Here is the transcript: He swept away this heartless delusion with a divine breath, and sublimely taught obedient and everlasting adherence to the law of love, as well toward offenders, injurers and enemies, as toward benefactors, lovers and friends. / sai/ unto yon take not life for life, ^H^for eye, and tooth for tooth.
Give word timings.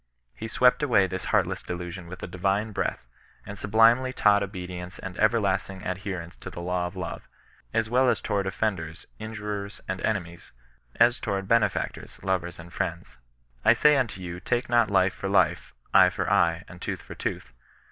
He 0.33 0.47
swept 0.47 0.81
away 0.81 1.05
this 1.05 1.25
heartless 1.25 1.61
delusion 1.61 2.07
with 2.07 2.23
a 2.23 2.27
divine 2.27 2.71
breath, 2.71 3.05
and 3.45 3.55
sublimely 3.55 4.11
taught 4.11 4.41
obedient 4.41 4.97
and 4.97 5.15
everlasting 5.19 5.83
adherence 5.85 6.35
to 6.37 6.49
the 6.49 6.59
law 6.59 6.87
of 6.87 6.95
love, 6.95 7.27
as 7.71 7.87
well 7.87 8.11
toward 8.15 8.47
offenders, 8.47 9.05
injurers 9.19 9.79
and 9.87 10.01
enemies, 10.01 10.53
as 10.95 11.19
toward 11.19 11.47
benefactors, 11.47 12.23
lovers 12.23 12.57
and 12.57 12.73
friends. 12.73 13.17
/ 13.41 13.63
sai/ 13.75 13.95
unto 13.95 14.23
yon 14.23 14.41
take 14.41 14.69
not 14.69 14.89
life 14.89 15.13
for 15.13 15.29
life, 15.29 15.75
^H^for 15.93 16.27
eye, 16.27 16.63
and 16.67 16.81
tooth 16.81 17.03
for 17.03 17.13
tooth. 17.13 17.53